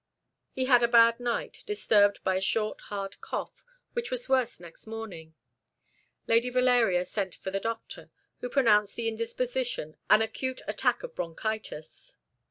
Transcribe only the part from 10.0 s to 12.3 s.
an acute attack of bronchitis.